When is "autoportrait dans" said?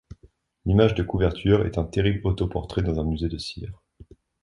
2.25-2.99